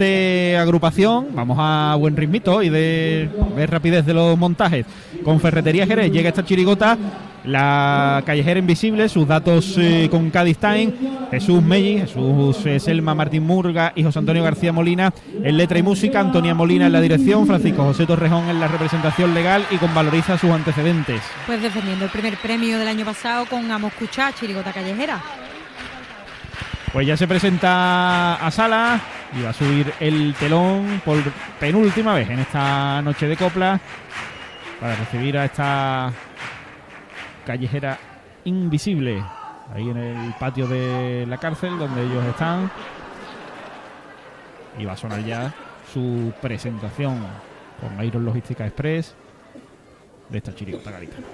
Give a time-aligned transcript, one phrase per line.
[0.00, 4.86] de agrupación, vamos a buen ritmito y de ver rapidez de los montajes.
[5.22, 6.96] Con Ferretería Jerez llega esta chirigota,
[7.44, 10.92] la callejera invisible, sus datos eh, con Cádiz Time,
[11.30, 15.82] Jesús Melli, Jesús eh, Selma Martín Murga y José Antonio García Molina en letra y
[15.82, 19.94] música, Antonia Molina en la dirección, Francisco José Torrejón en la representación legal y con
[19.94, 21.20] Valoriza sus antecedentes.
[21.46, 25.20] Pues defendiendo el primer premio del año pasado con Amos Cuchá, chirigota callejera.
[26.92, 29.00] Pues ya se presenta a sala
[29.38, 31.18] y va a subir el telón por
[31.60, 33.80] penúltima vez en esta noche de copla
[34.80, 36.12] para recibir a esta
[37.46, 37.96] callejera
[38.44, 39.22] invisible
[39.72, 42.68] ahí en el patio de la cárcel donde ellos están
[44.76, 45.54] y va a sonar ya
[45.92, 47.20] su presentación
[47.80, 49.14] con Iron Logística Express
[50.28, 51.26] de esta chirigota gaditana.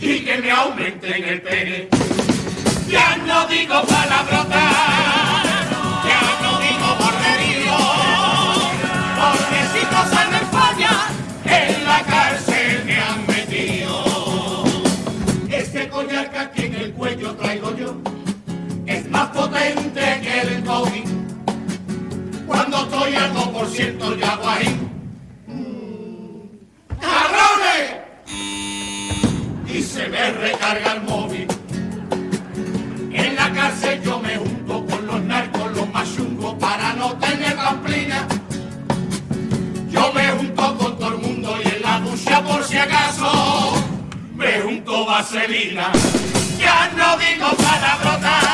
[0.00, 1.88] Y que me aumenten el pene.
[2.88, 4.72] Ya no digo palabrotas,
[6.08, 7.78] ya no digo borderío,
[9.20, 11.10] porque si cosas me fallan,
[11.44, 14.64] en la cárcel me han metido.
[15.50, 17.96] Este collar que aquí en el cuello traigo yo,
[18.86, 21.08] es más potente que el COVID.
[22.46, 24.88] Cuando estoy al 2% ya hago ahí.
[27.00, 27.97] ¡Cabrones!
[29.98, 31.48] Se me recarga el móvil.
[33.12, 37.56] En la cárcel yo me junto con los narcos, los más chungos, para no tener
[37.56, 38.28] pamplina.
[39.90, 43.74] Yo me junto con todo el mundo y en la ducha por si acaso
[44.36, 45.90] me junto vaselina.
[46.60, 48.44] Ya no digo palabrotas,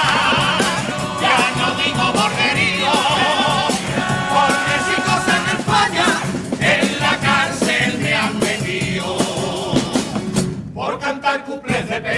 [1.21, 2.64] ya no digo borderío.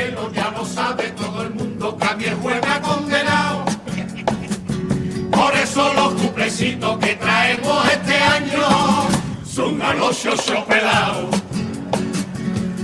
[0.07, 3.65] Pelo, ya lo sabe todo el mundo que a mi el juez me ha condenado.
[5.31, 9.09] Por eso los cuplecitos que traemos este año
[9.45, 11.37] son a los chochos pelados.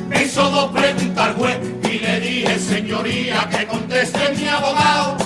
[0.09, 5.16] Me hizo dos preguntas al juez y le dije, señoría, que conteste mi abogado.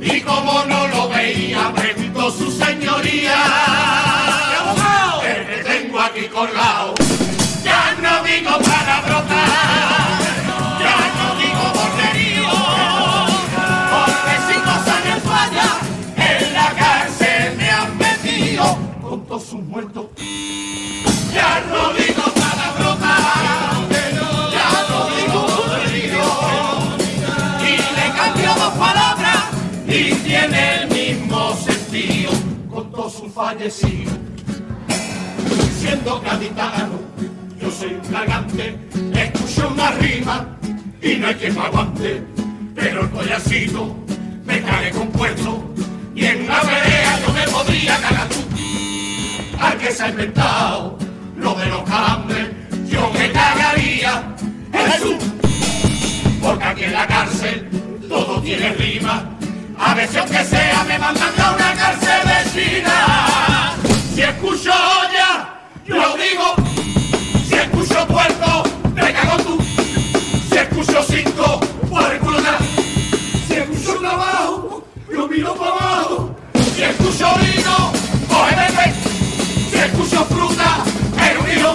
[0.00, 3.36] Y como no lo veía, preguntó su señoría.
[4.50, 5.22] ¿Qué abogado?
[5.64, 6.94] Tengo aquí colgado.
[7.64, 9.91] Ya no digo palabrotas, ya
[19.32, 20.04] todos sus muertos.
[21.32, 23.20] Ya no digo palabrotas,
[24.52, 26.28] ya no digo borderío.
[27.62, 29.44] Y le cambio dos palabras
[29.88, 32.32] y tiene el mismo sentido
[32.70, 34.12] con todos sus fallecidos.
[35.80, 37.00] Siendo gaditano,
[37.58, 38.78] yo soy un gargante,
[39.14, 40.58] escucho una rima
[41.00, 42.22] y no hay quien me aguante.
[42.74, 43.96] Pero el collarcito
[44.44, 45.64] me cae compuesto
[46.14, 48.51] y en una pelea yo me podría cagar tú.
[49.62, 50.98] Al que se ha inventado
[51.36, 52.48] lo de los calambres,
[52.88, 54.24] yo me cagaría
[54.72, 55.16] en Jesús.
[56.42, 57.68] Porque aquí en la cárcel
[58.08, 59.22] todo tiene rima.
[59.78, 63.76] A veces aunque sea me mandan a una cárcel de China.
[64.12, 66.54] Si escucho olla, yo digo.
[67.46, 69.62] Si escucho puerto, me cago tú.
[70.50, 72.38] Si escucho cinco, por el culo
[73.46, 76.36] Si escucho trabajo, yo miro para abajo.
[76.74, 78.01] Si escucho vino.
[79.92, 80.82] Escucho fruta,
[81.20, 81.74] el unido.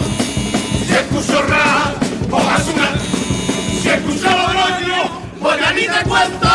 [0.87, 1.93] Si escucho ra,
[2.31, 2.95] cojas una.
[3.79, 5.03] Si escucho logroño,
[5.85, 6.47] te cuento.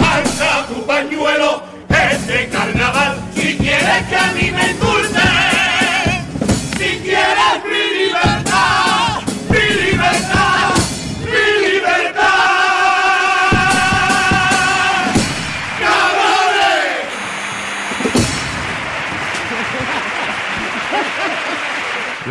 [0.00, 2.74] Alza tu pañuelo, este carnaval.
[2.74, 2.75] Si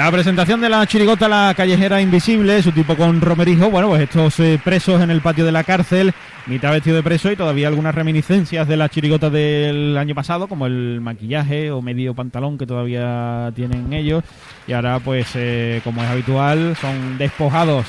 [0.05, 4.39] La presentación de la chirigota La Callejera Invisible, su tipo con Romerijo, bueno, pues estos
[4.39, 6.13] eh, presos en el patio de la cárcel,
[6.45, 10.67] mitad vestido de preso y todavía algunas reminiscencias de la chirigota del año pasado, como
[10.67, 14.23] el maquillaje o medio pantalón que todavía tienen ellos.
[14.67, 17.87] Y ahora, pues, eh, como es habitual, son despojados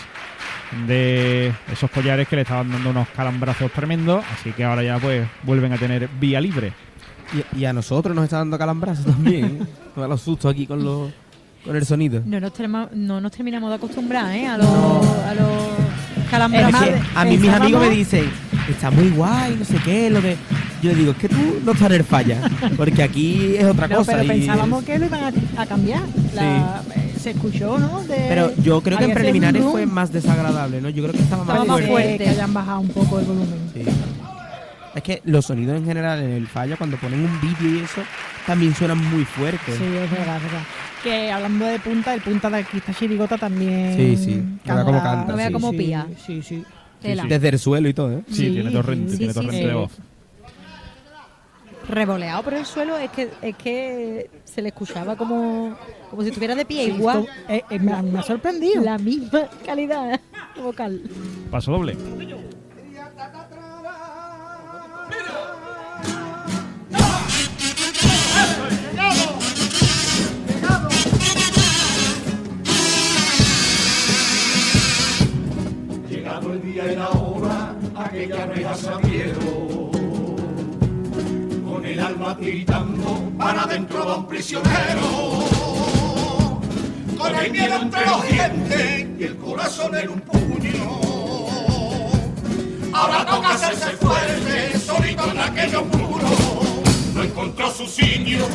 [0.86, 5.28] de esos collares que le estaban dando unos calambrazos tremendos, así que ahora ya, pues,
[5.42, 6.72] vuelven a tener vía libre.
[7.54, 9.44] Y, a nosotros nos está dando calambrazos también.
[9.62, 9.66] ¿eh?
[9.94, 11.10] Da los sustos aquí con los
[11.66, 12.22] con el sonido.
[12.24, 14.46] No nos, terma- no nos terminamos de acostumbrar, ¿eh?
[14.46, 16.82] A los, a los calambrazos.
[16.82, 18.30] Es que a mí mis amigos me dicen,
[18.70, 20.36] está muy guay, no sé qué, lo de...
[20.82, 22.38] Yo le digo, es que tú no estás en el falla,
[22.76, 24.12] porque aquí es otra No, cosa.
[24.12, 25.20] pero y- pensábamos que lo iban
[25.56, 26.02] a, a cambiar.
[26.34, 28.02] La- eh, Se escuchó, ¿no?
[28.04, 30.88] De- Pero yo creo que en preliminares fue más desagradable, ¿no?
[30.90, 31.90] Yo creo que estaba más Estaba más fuerte.
[32.08, 32.24] fuerte.
[32.24, 33.58] Que hayan bajado un poco el volumen.
[33.74, 33.82] Sí.
[34.94, 38.00] Es que los sonidos en general en el falla, cuando ponen un vídeo y eso,
[38.46, 39.76] también suenan muy fuertes.
[39.76, 40.62] Sí, es verdad, es verdad.
[41.06, 43.94] Que hablando de punta, el punta de aquí, esta chirigota también.
[43.96, 44.42] Sí, sí.
[44.64, 45.52] No vea cómo canta, No vea sí.
[45.52, 46.06] cómo sí, pía.
[46.26, 46.64] Sí, sí.
[47.00, 48.22] Desde el suelo y todo, ¿eh?
[48.26, 49.66] Sí, Sí, tiene torrente, sí, tiene sí, torrente sí.
[49.68, 49.92] de voz.
[51.88, 55.76] Revoleado por el suelo, es que, es que se le escuchaba como,
[56.10, 57.20] como si estuviera de pie, Sí, igual.
[57.20, 58.82] esto- eh, eh, me, ha- me ha sorprendido.
[58.82, 60.20] La misma calidad
[60.60, 61.02] vocal.
[61.52, 61.96] Paso doble.
[82.36, 85.46] Tiritando, para adentro va un prisionero.
[87.16, 91.00] Con el miedo entre los dientes y el corazón en un puño.
[92.92, 96.30] Ahora toca hacerse fuerte, solito en aquellos muros.
[97.14, 98.46] No encontró su sitio,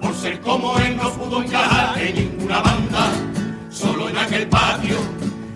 [0.00, 3.10] por ser como él no pudo encajar en ninguna banda.
[3.70, 4.96] Solo en aquel patio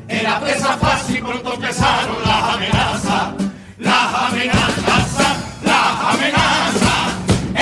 [0.08, 3.34] era presa fácil, pronto empezaron las amenazas,
[3.78, 6.81] las amenazas, las amenazas.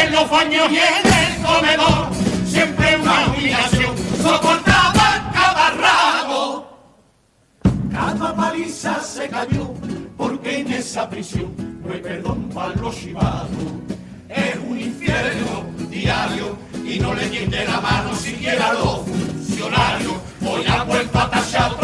[0.01, 2.09] En los baños y en el comedor,
[2.47, 6.79] siempre una humillación, soportaba cada rato.
[7.93, 9.75] Cada paliza se cayó,
[10.17, 11.55] porque en esa prisión
[11.85, 13.51] no hay perdón para los chivados.
[14.29, 20.15] Es un infierno diario y no le tiende la mano siquiera a los funcionarios.
[20.47, 21.80] Hoy ha vuelto a tachar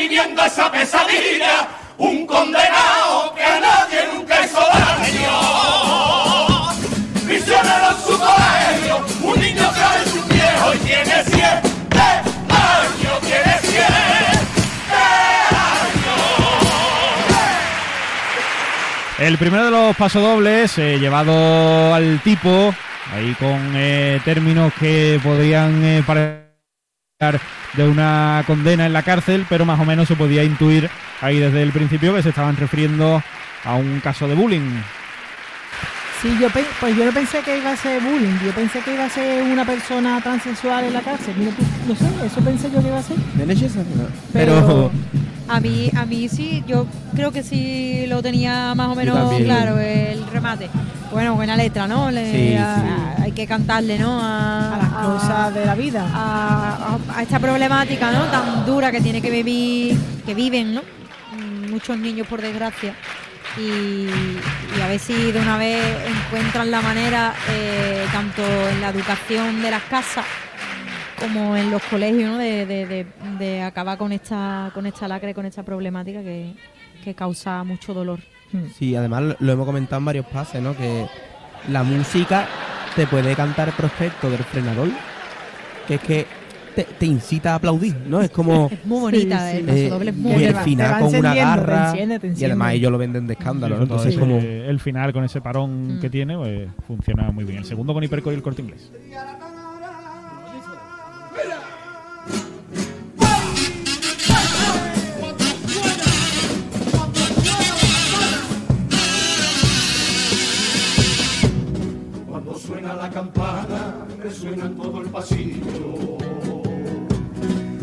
[0.00, 1.68] viviendo esa pesadilla,
[1.98, 5.36] un condenado que a nadie nunca hizo daño.
[7.26, 12.00] Prisionero en su colegio, un niño que es un viejo y tiene siete
[12.48, 14.00] años, tiene siete
[19.18, 22.74] El primero de los pasodobles, eh, llevado al tipo,
[23.14, 26.49] ahí con eh, términos que podrían eh, parecer
[27.20, 30.88] de una condena en la cárcel, pero más o menos se podía intuir
[31.20, 33.22] ahí desde el principio que se estaban refiriendo
[33.62, 34.80] a un caso de bullying.
[36.22, 38.38] Sí, yo pues yo no pensé que iba a ser bullying.
[38.42, 41.34] Yo pensé que iba a ser una persona transexual en la cárcel.
[41.36, 41.52] Mira
[41.86, 43.16] no sé, eso pensé yo que iba a ser.
[44.32, 44.90] Pero.
[45.46, 49.78] A mí, a mí sí, yo creo que sí lo tenía más o menos claro
[49.78, 50.70] el remate.
[51.10, 52.10] Bueno, buena letra, ¿no?
[52.10, 52.82] Le- Sí, a- sí.
[53.20, 54.20] a- hay que cantarle, ¿no?
[54.20, 56.06] A, a las cosas de la vida.
[56.12, 58.24] a, a- a esta problemática, ¿no?
[58.26, 60.82] Tan dura que tiene que vivir, que viven, ¿no?
[61.68, 62.94] Muchos niños, por desgracia.
[63.58, 63.60] Y,
[64.78, 69.60] y a ver si de una vez encuentran la manera, eh, tanto en la educación
[69.62, 70.24] de las casas
[71.18, 72.38] como en los colegios, ¿no?
[72.38, 73.06] de, de- de-
[73.38, 76.54] de acabar con esta, con esta lacra y con esta problemática que,
[77.02, 78.20] que causa mucho dolor.
[78.76, 80.76] Sí, además lo- hemos comentado en varios pases, ¿no?
[80.76, 81.06] Que
[81.68, 82.46] la música
[82.96, 84.88] te puede cantar el prospecto del frenador,
[85.86, 86.26] que es que
[86.74, 88.20] te, te incita a aplaudir, ¿no?
[88.20, 88.68] Es como...
[88.72, 89.58] Es muy bonita, Sí, sí.
[89.58, 91.90] el paso eh, doble es y muy te el te final con una te garra
[91.90, 94.38] enciende, te y además ellos lo venden de escándalo, Entonces como...
[94.38, 96.00] el final con ese parón Mm.
[96.00, 97.58] que tiene, pues funciona muy bien.
[97.58, 98.90] El segundo con Hiperco y el corte inglés.
[114.40, 116.16] Resuena en todo el pasillo,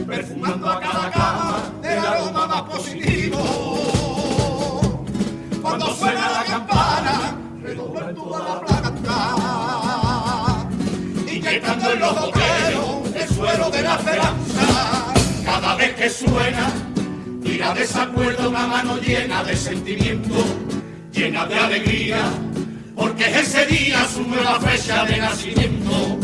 [0.07, 3.37] perfumando a cada cama el aroma más positivo.
[5.61, 9.35] Cuando suena la campana, redobla en toda la planta,
[11.31, 15.13] inyectando en los boteros el suelo de la esperanza.
[15.45, 16.71] Cada vez que suena,
[17.43, 20.43] tira de esa cuerda una mano llena de sentimiento
[21.11, 22.17] llena de alegría,
[22.95, 26.16] porque es ese día su nueva fecha de nacimiento,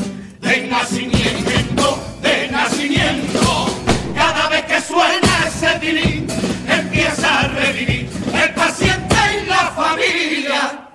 [0.73, 3.67] nacimiento, de nacimiento.
[4.15, 6.27] Cada vez que suena ese tilín,
[6.67, 8.09] empieza a revivir
[8.43, 10.89] el paciente y la familia.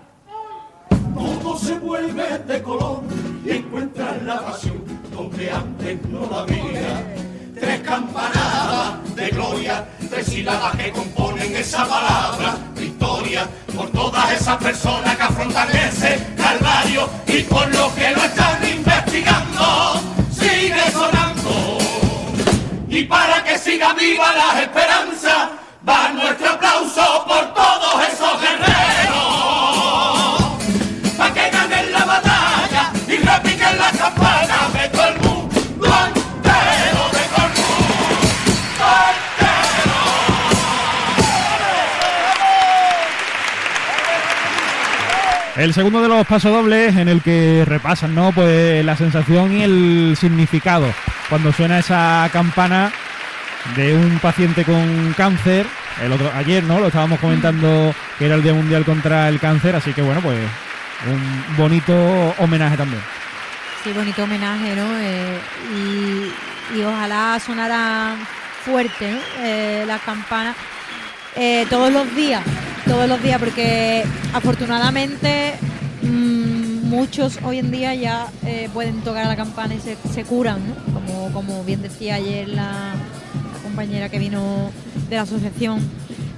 [1.14, 3.02] Todo se vuelve de color
[3.44, 4.82] y encuentran la pasión
[5.12, 7.14] donde antes no la había.
[7.54, 15.16] Tres campanadas de gloria, tres sílabas que componen esa palabra, victoria, por todas esas personas
[15.16, 18.67] que afrontan ese calvario y por los que lo están
[22.98, 25.50] Y para que siga viva la esperanza,
[25.88, 28.66] va nuestro aplauso por todos esos guerreros.
[31.16, 37.22] Pa' que ganen la batalla y repiquen las campanas de todo el mundo entero, de
[37.36, 37.46] todo
[45.56, 45.62] el.
[45.62, 48.32] El segundo de los pasodobles en el que repasan, ¿no?
[48.32, 50.92] Pues la sensación y el significado.
[51.28, 52.90] Cuando suena esa campana
[53.76, 55.66] de un paciente con cáncer,
[56.02, 56.80] el otro ayer, ¿no?
[56.80, 60.38] Lo estábamos comentando que era el Día Mundial contra el Cáncer, así que bueno, pues
[61.06, 61.94] un bonito
[62.38, 63.02] homenaje también.
[63.84, 64.86] Sí, bonito homenaje, ¿no?
[64.98, 65.38] Eh,
[66.74, 68.16] y, ojalá sonara
[68.64, 69.18] fuerte, ¿no?
[69.40, 70.54] Eh, las campanas
[71.36, 72.42] eh, todos los días,
[72.86, 75.54] todos los días, porque afortunadamente
[76.02, 76.57] mm,
[76.88, 80.94] muchos hoy en día ya eh, pueden tocar la campana y se, se curan, ¿no?
[80.94, 84.70] Como, como bien decía ayer la, la compañera que vino
[85.08, 85.80] de la asociación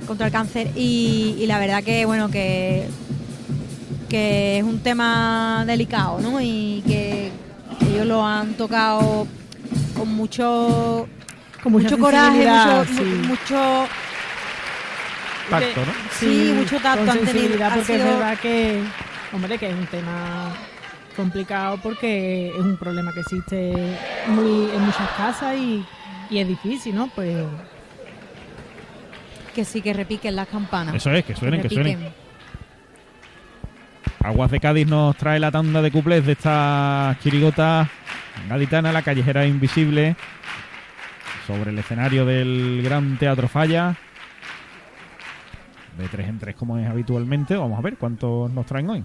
[0.06, 2.86] contra el cáncer y, y la verdad que bueno que
[4.08, 6.40] que es un tema delicado, ¿no?
[6.40, 7.30] Y que
[7.88, 9.28] ellos lo han tocado
[9.96, 11.06] con mucho,
[11.62, 13.04] Con mucho coraje, mucho, sí.
[13.04, 13.86] mu- mucho,
[15.48, 15.92] Tacto, ¿no?
[16.18, 17.56] sí, mucho tacto con han tenido.
[17.74, 18.82] porque sido- es verdad que,
[19.32, 20.52] hombre, que es un tema
[21.16, 23.96] complicado porque es un problema que existe
[24.28, 25.84] muy, en muchas casas y,
[26.30, 27.08] y es difícil, ¿no?
[27.14, 27.44] Pues
[29.54, 30.94] que sí que repiquen las campanas.
[30.94, 31.98] Eso es, que suenen, que suenen.
[31.98, 32.14] repiquen.
[34.22, 37.88] Aguas de Cádiz nos trae la tanda de cuplés de esta chirigota
[38.48, 40.14] gaditana, la callejera invisible,
[41.46, 43.96] sobre el escenario del Gran Teatro Falla.
[45.98, 47.56] De tres en tres como es habitualmente.
[47.56, 49.04] Vamos a ver cuántos nos traen hoy.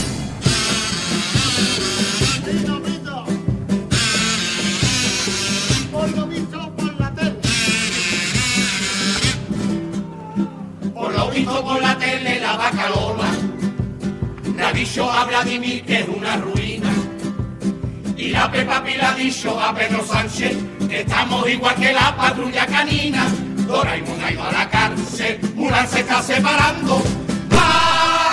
[14.81, 16.89] dicho a Vladimir que es una ruina.
[18.17, 20.57] Y la Pepa Pila ha dicho a Pedro Sánchez
[20.89, 23.27] que estamos igual que la patrulla canina.
[23.67, 26.99] Doraemon ha ido a la cárcel, Mulan se está separando.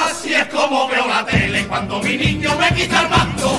[0.09, 3.59] Así es como veo la tele cuando mi niño me quita el mando.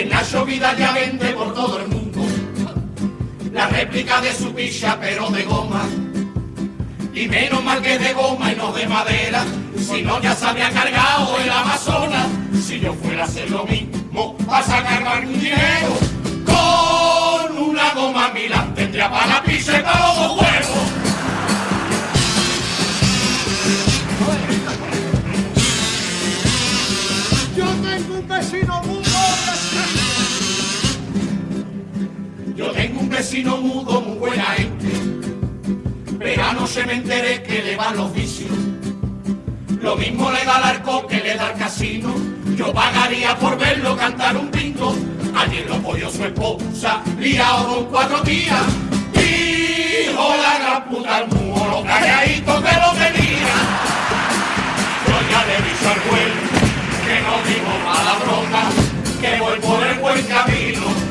[0.00, 2.20] En Nacho Vidal ya vende por todo el mundo
[3.52, 5.82] la réplica de su picha pero de goma.
[7.12, 9.44] Y menos mal que de goma y no de madera,
[9.76, 12.28] si no ya se habría cargado el Amazonas.
[12.66, 15.92] Si yo fuera a hacer lo mismo, a cargar mi dinero.
[16.46, 20.16] Con una goma Milán tendría para la y para los
[33.30, 34.88] vecino mudo, muy buena gente.
[36.18, 38.50] Pero anoche me enteré que le van los vicios.
[39.80, 42.12] Lo mismo le da al arco que le da al casino.
[42.56, 44.96] Yo pagaría por verlo cantar un pinto.
[45.32, 48.64] Ayer lo apoyó su esposa, liado con cuatro días.
[49.14, 53.54] Hijo la gran puta al mudo, lo calladito que lo tenía.
[55.06, 56.32] Yo ya le dije al juez
[57.06, 58.70] que no digo mala broma,
[59.20, 61.09] que voy por el buen camino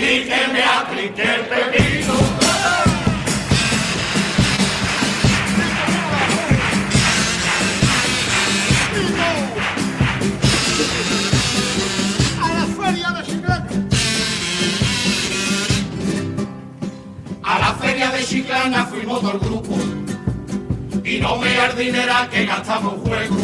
[0.00, 2.14] y que me aplique el pepino.
[12.40, 13.68] A la feria de Chiclana.
[17.42, 19.76] A la feria de Chiclana fuimos todo el grupo.
[21.04, 23.36] Y no veas dinera que gastamos juego.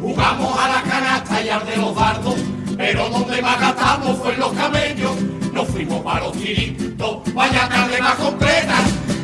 [0.00, 2.36] Jugamos a la canasta y al de los dardos,
[2.76, 5.25] pero donde más gastamos fue en los camellos.
[5.76, 8.76] Fuimos para los tiritos, vaya tarde más completa.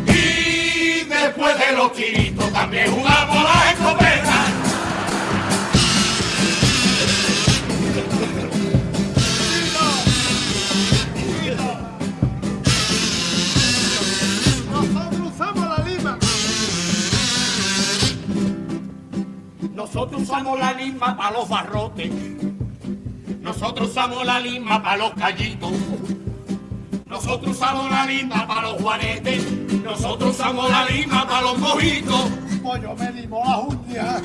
[0.06, 4.44] Y después de los tiritos también jugamos la escopeta.
[14.70, 16.18] Nosotros usamos la lima.
[19.74, 22.12] Nosotros usamos la lima para los barrotes.
[23.40, 25.72] Nosotros usamos la lima para los callitos.
[27.12, 29.44] Nosotros usamos la lima para los juanetes.
[29.84, 32.30] Nosotros usamos la lima para los mojitos.
[32.62, 34.22] Pues yo me limo las uñas.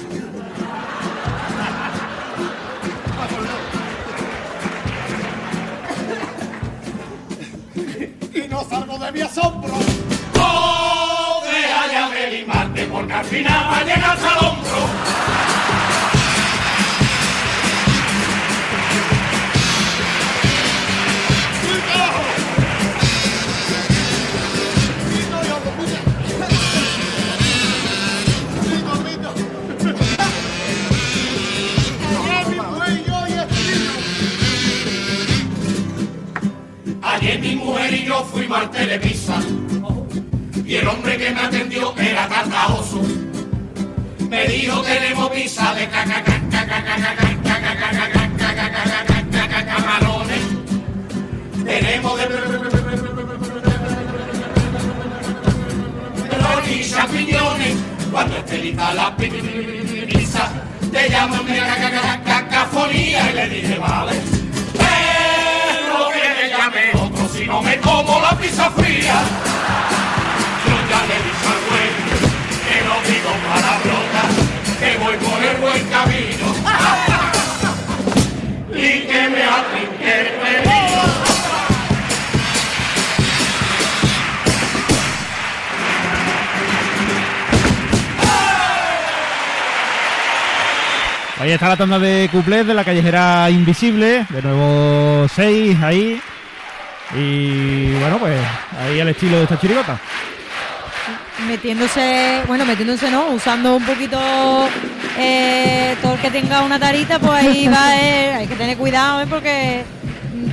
[8.34, 9.74] Y no salgo de mi asombro.
[10.36, 15.57] No deja ya de limarte porque al final va a llegar al hombro.
[37.40, 39.40] mi mujer y yo fuimos al Televisa.
[40.66, 43.02] Y el hombre que me atendió era cargajoso.
[44.30, 46.38] Me dijo tenemos pizza de camarones.
[51.66, 52.28] Tenemos de
[56.70, 57.78] y champiñones.
[58.12, 60.52] Cuando esté lista la pizza,
[60.92, 61.62] te llaman de
[62.26, 64.17] cacafonía y le dije vale.
[91.48, 94.26] Ahí está la tanda de cuplés de la callejera invisible.
[94.30, 96.20] De nuevo seis ahí.
[97.16, 98.38] Y bueno, pues
[98.78, 99.98] ahí el estilo de esta chirigota.
[101.48, 104.20] metiéndose, bueno, metiéndose no, usando un poquito
[105.18, 109.22] eh, todo el que tenga una tarita, pues ahí va, eh, hay que tener cuidado,
[109.22, 109.28] ¿eh?
[109.30, 109.86] porque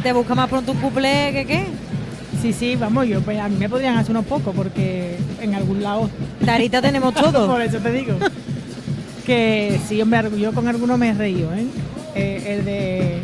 [0.01, 1.67] te busca más pronto un cuplé que qué.
[2.41, 5.83] Sí, sí, vamos, yo pues a mí me podrían hacer unos pocos porque en algún
[5.83, 6.09] lado
[6.47, 7.61] Tarita tenemos Por todo.
[7.61, 8.17] eso te digo.
[9.25, 11.67] que sí, hombre, yo con alguno me he reído, ¿eh?
[12.15, 13.23] Eh, el de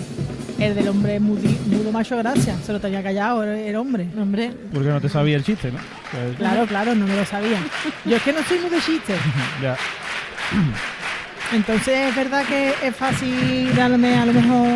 [0.59, 4.07] el del hombre mudo macho gracia, se lo tenía callado el, el hombre.
[4.19, 5.79] Hombre, Porque no te sabía el chiste, ¿no?
[6.11, 7.59] Pues, Claro, claro, no me lo sabía.
[8.05, 9.17] Yo es que no soy muy de chistes.
[9.63, 9.77] ya.
[11.53, 14.69] Entonces es verdad que es fácil darme a lo mejor,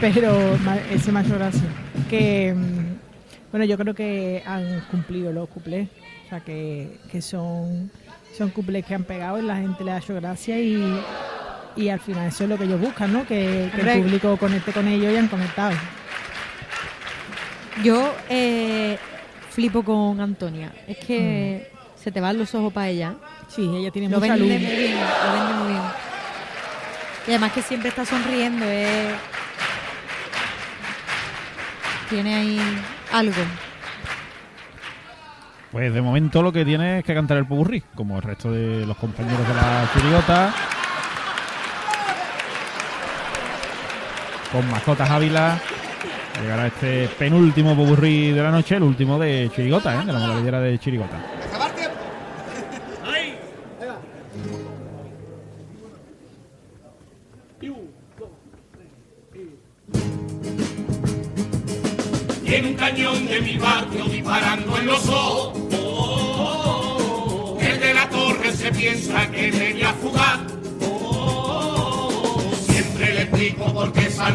[0.00, 0.58] pero
[0.90, 1.62] ese macho gracia.
[2.08, 5.88] Que, mm, bueno, yo creo que han cumplido los cuplés.
[6.26, 7.90] O sea, que, que son,
[8.36, 11.00] son cuplés que han pegado y la gente le ha hecho gracia y,
[11.76, 13.26] y al final eso es lo que ellos buscan, ¿no?
[13.26, 15.74] Que, el público conecte con ellos y han conectado.
[17.84, 18.98] yo eh,
[19.50, 20.72] flipo con Antonia.
[20.86, 21.70] Es que
[22.02, 23.14] se te van los ojos para ella.
[23.48, 24.60] Sí, ella tiene Lo mucha vende luz.
[24.60, 25.82] muy bien, lo vende muy bien.
[27.26, 29.14] Y además que siempre está sonriendo, eh.
[32.08, 32.60] tiene ahí
[33.12, 33.42] algo.
[35.72, 38.84] Pues de momento lo que tiene es que cantar el pupurrí, como el resto de
[38.84, 40.54] los compañeros de la chirigota.
[44.52, 45.58] Con mascotas Ávila.
[46.42, 50.04] Llegará este penúltimo popurrí de la noche, el último de chirigota, ¿eh?
[50.04, 51.41] de la moladillera de chirigota.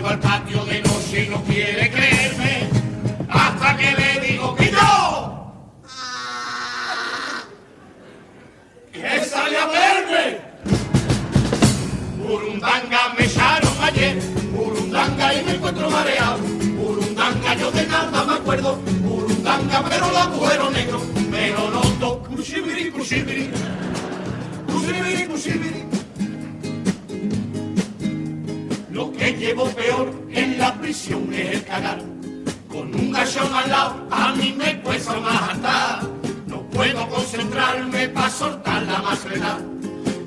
[0.08, 2.70] Salgo al patio de noche y no quiere creerme.
[3.30, 4.78] Hasta que le digo que yo.
[8.92, 10.42] Que sale a verme.
[12.18, 14.20] Burundanga me echaron ayer,
[14.52, 16.40] Burundanga y me encuentro mareado.
[16.40, 22.24] Burundanga yo de nada me acuerdo, Burundanga pero la agujero negro, me lo noto.
[22.24, 23.50] Cushibiri, cushibiri,
[24.68, 26.07] cushibiri, cushibiri.
[28.98, 32.00] Lo que llevo peor en la prisión es el cagar.
[32.68, 36.02] Con un gachón al lado, a mí me cuesta más andar.
[36.48, 39.60] No puedo concentrarme para soltar la macreta.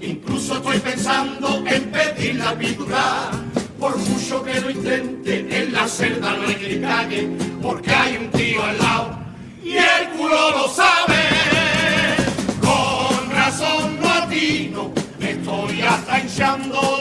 [0.00, 3.33] Incluso estoy pensando en pedir la pintura.
[3.80, 7.28] Por mucho que lo intente, en la celda no hay que calle,
[7.61, 9.18] porque hay un tío al lado
[9.64, 11.22] y el culo lo sabe.
[12.61, 16.99] Con razón no atino, me estoy hasta hinchando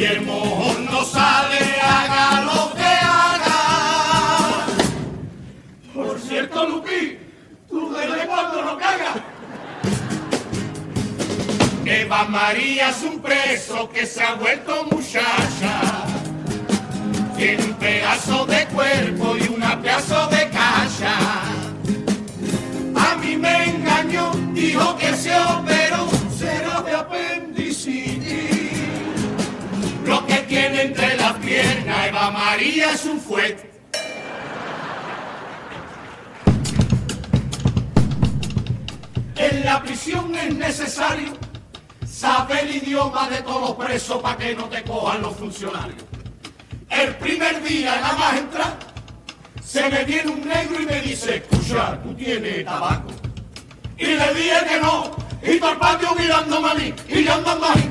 [0.00, 4.66] y el mojón no sale, haga lo que haga.
[5.92, 7.18] Por cierto, Lupi,
[7.68, 9.16] tú desde cuando no cagas.
[11.84, 15.82] Eva María es un preso que se ha vuelto muchacha.
[17.36, 21.14] Tiene un pedazo de cuerpo y una pedazo de cacha.
[22.96, 25.89] A mí me engañó, dijo que se operó,
[30.50, 33.70] tiene entre las piernas Eva María es un fuete.
[39.36, 41.34] En la prisión es necesario
[42.04, 46.02] saber el idioma de todos los presos para que no te cojan los funcionarios.
[46.90, 48.76] El primer día, nada más entrar,
[49.64, 53.12] se me viene un negro y me dice, escucha, tú tienes tabaco.
[53.96, 57.66] Y le dije que no, y todo el patio mirándome a mí, y yo andando
[57.66, 57.90] ahí,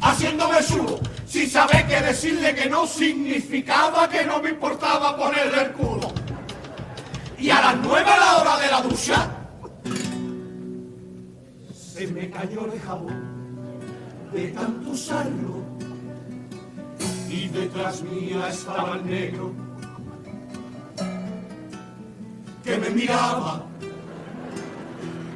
[0.00, 5.72] haciéndome chulo, sin saber que decirle que no significaba que no me importaba ponerle el
[5.72, 6.12] culo.
[7.38, 9.30] Y a las nueve a la hora de la ducha,
[11.72, 13.36] se me cayó el jabón
[14.32, 15.64] de tanto usarlo
[17.28, 19.52] y detrás mía estaba el negro
[22.64, 23.64] que me miraba.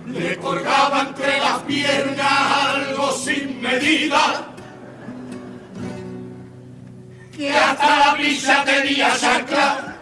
[0.07, 2.26] Le colgaba entre las piernas
[2.72, 4.49] algo sin medida
[7.40, 9.96] que hasta la brisa tenía chancla.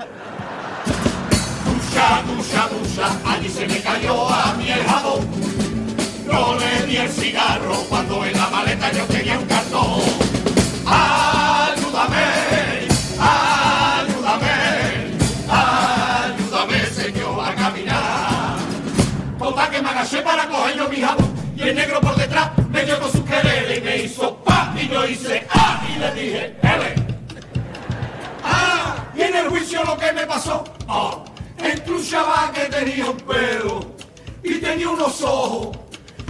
[1.66, 5.20] Ducha, ducha, ducha, allí se me cayó a mi el jabón.
[6.26, 10.00] No le di el cigarro cuando en la maleta yo tenía un cartón.
[10.84, 12.26] Ayúdame,
[13.20, 14.56] ayúdame,
[15.48, 18.58] ayúdame, Señor, a caminar.
[19.38, 22.84] Total que me agaché para coger yo mi jabón y el negro por detrás me
[22.84, 26.56] dio con su querer y me hizo pa y yo hice ah y le dije,
[26.62, 26.97] ele.
[29.38, 31.22] El juicio lo que me pasó, ah,
[31.58, 31.94] entre
[32.54, 33.80] que tenía un pelo
[34.42, 35.76] y tenía unos ojos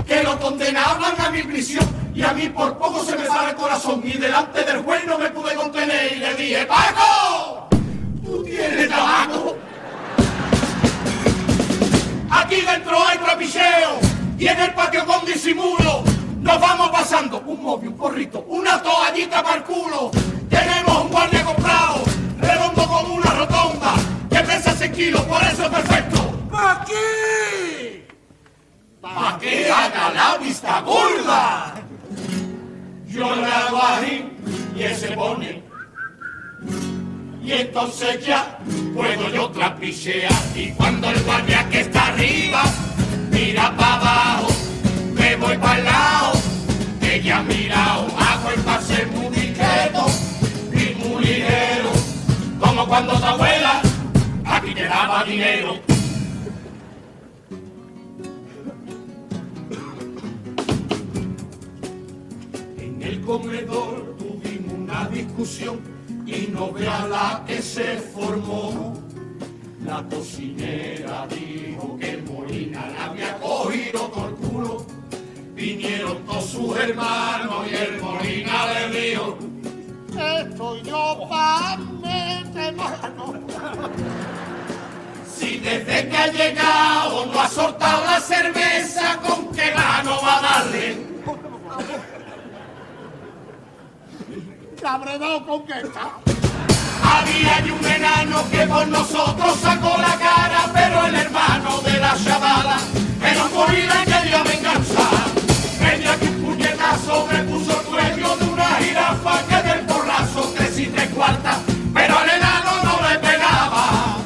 [0.06, 3.56] que lo condenaban a mi prisión y a mí por poco se me sale el
[3.56, 7.68] corazón y delante del juez no me pude contener y le dije, Paco,
[8.24, 9.56] tú tienes tabaco.
[12.30, 14.00] Aquí dentro hay trapicheo
[14.38, 16.02] y en el patio con disimulo
[16.40, 20.10] nos vamos pasando un móvil, un porrito, una toallita para el culo.
[20.50, 22.02] Tenemos un guardia comprado,
[22.98, 23.94] como una rotonda,
[24.30, 26.40] que pesa 100 kilos, por eso es perfecto.
[26.52, 28.04] ¡Aquí!
[29.00, 31.74] ¿Para que haga la vista gorda?
[33.06, 34.36] Yo le hago ahí
[34.76, 35.62] y él se pone.
[37.42, 38.58] Y entonces ya
[38.94, 40.32] puedo yo trapichear.
[40.54, 42.62] Y cuando el guardia que está arriba
[43.30, 44.48] mira para abajo,
[45.14, 46.32] me voy para el lado.
[47.00, 50.17] Ella ha mirado, hago el pase muy discreto
[52.88, 53.82] cuando tu abuela
[54.46, 55.76] aquí te daba dinero.
[62.78, 65.80] En el comedor tuvimos una discusión
[66.26, 68.94] y no vea la que se formó.
[69.84, 74.86] La cocinera dijo que el Molina la había cogido por culo.
[75.54, 79.38] Vinieron todos sus hermanos y el Molina le dijo,
[80.18, 83.34] estoy yo para meter mano.
[85.36, 90.42] Si desde que ha llegado no ha soltado la cerveza, ¿con qué gano va a
[90.42, 91.06] darle?
[94.82, 96.10] Cabredado con que está.
[97.02, 102.16] Había allí un enano que por nosotros sacó la cara, pero el hermano de la
[102.22, 102.78] chavala
[103.24, 105.28] era un gorila y quería venganza.
[105.98, 109.87] Dio aquí un puñetazo, me puso el cuello de una jirafa que del
[111.18, 111.58] cuartas,
[111.92, 114.18] pero al enano no le pegaba.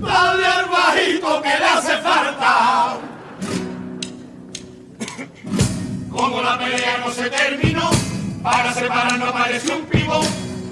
[0.00, 2.96] Dale al bajito que le hace falta.
[6.10, 7.90] Como la pelea no se terminó,
[8.42, 10.20] para separarnos apareció un pivo,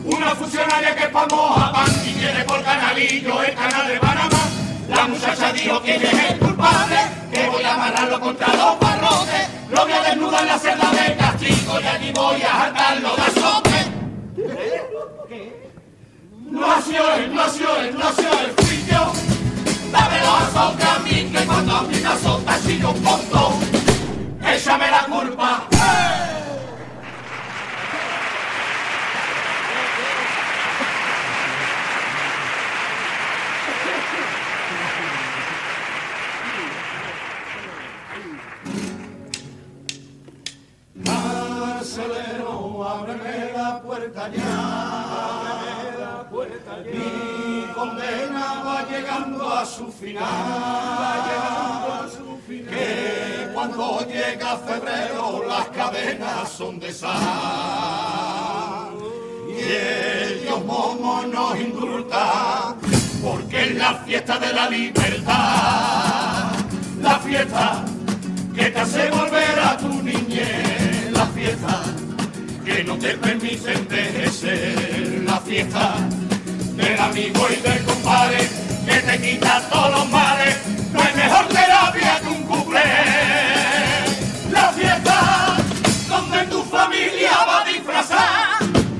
[0.04, 4.42] una funcionaria que es famosa, pan y quiere por canalillo el canal de Panamá.
[4.88, 6.96] La muchacha dijo que es el culpable,
[7.30, 11.16] que voy a amarrarlo contra los barrotes, lo voy a desnudar en la celda de
[11.16, 14.99] castigo y allí voy a saltarlo de azote.
[16.80, 19.12] Nació, él nació, él nació, fui yo.
[19.92, 23.52] Dámelo a a mí, que cuando a me azota si yo pongo,
[24.42, 25.68] échame la culpa.
[40.94, 45.09] Marcelero, ábreme la puerta ya.
[46.40, 51.30] Mi condena va llegando a su final.
[52.48, 57.10] Que cuando llega febrero las cadenas son de sal.
[59.48, 62.76] Y ellos momos nos indultan
[63.22, 66.52] porque es la fiesta de la libertad.
[67.02, 67.84] La fiesta
[68.54, 71.82] que te hace volver a tu niñez, la fiesta
[72.64, 75.94] que no te permite envejecer, la fiesta
[76.90, 78.48] del amigo y del compadre
[78.84, 80.56] que te quita todos los males,
[80.92, 82.82] no hay mejor terapia que un cumple.
[84.50, 85.56] La fiesta
[86.08, 88.48] donde tu familia va a disfrazar,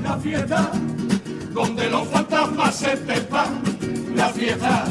[0.03, 0.71] la fiesta
[1.51, 3.61] donde los fantasmas se espepan,
[4.15, 4.85] la fiesta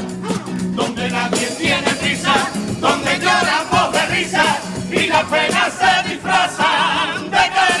[0.75, 2.35] donde nadie tiene prisa,
[2.79, 4.45] donde lloran voz de risa
[4.91, 7.80] y las penas se disfrazan de carga.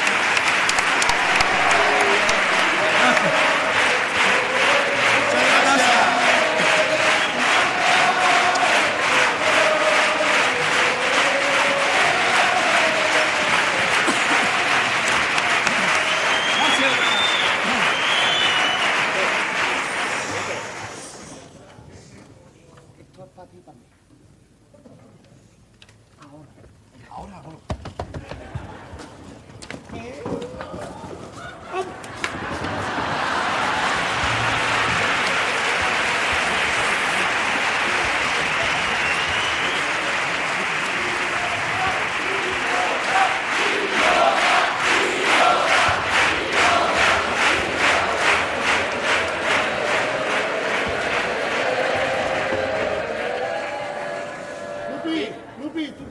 [55.03, 55.27] Lupi,
[55.61, 56.05] Lupi, tú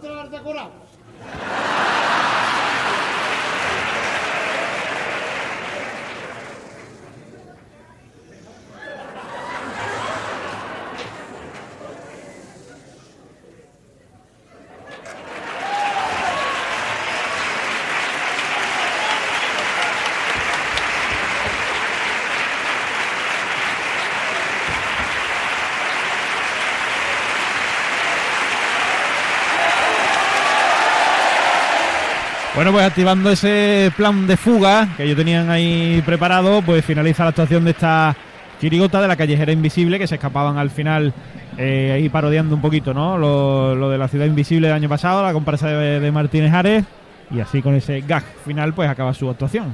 [0.00, 1.57] coge por
[32.58, 37.28] Bueno, pues activando ese plan de fuga que ellos tenían ahí preparado, pues finaliza la
[37.28, 38.16] actuación de esta
[38.60, 41.14] chirigota de la callejera invisible que se escapaban al final
[41.56, 43.16] eh, ahí parodiando un poquito, ¿no?
[43.16, 46.84] Lo, lo de la ciudad invisible del año pasado, la comparsa de, Martínez Ares
[47.30, 49.72] y así con ese gag final pues acaba su actuación.